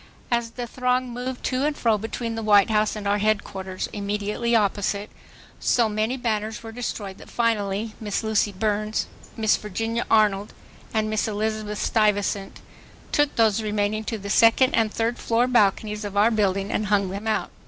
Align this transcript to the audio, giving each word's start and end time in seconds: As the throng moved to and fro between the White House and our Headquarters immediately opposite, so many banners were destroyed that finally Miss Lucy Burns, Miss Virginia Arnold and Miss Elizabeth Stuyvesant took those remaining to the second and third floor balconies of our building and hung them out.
As 0.31 0.49
the 0.49 0.65
throng 0.65 1.11
moved 1.11 1.43
to 1.43 1.63
and 1.63 1.77
fro 1.77 1.95
between 1.99 2.33
the 2.33 2.41
White 2.41 2.71
House 2.71 2.95
and 2.95 3.07
our 3.07 3.19
Headquarters 3.19 3.87
immediately 3.93 4.55
opposite, 4.55 5.11
so 5.59 5.87
many 5.87 6.17
banners 6.17 6.63
were 6.63 6.71
destroyed 6.71 7.19
that 7.19 7.29
finally 7.29 7.93
Miss 7.99 8.23
Lucy 8.23 8.51
Burns, 8.51 9.05
Miss 9.37 9.55
Virginia 9.57 10.07
Arnold 10.09 10.55
and 10.91 11.07
Miss 11.07 11.27
Elizabeth 11.27 11.77
Stuyvesant 11.83 12.61
took 13.11 13.35
those 13.35 13.61
remaining 13.61 14.03
to 14.05 14.17
the 14.17 14.31
second 14.31 14.73
and 14.73 14.91
third 14.91 15.19
floor 15.19 15.45
balconies 15.45 16.03
of 16.03 16.17
our 16.17 16.31
building 16.31 16.71
and 16.71 16.87
hung 16.87 17.09
them 17.09 17.27
out. 17.27 17.51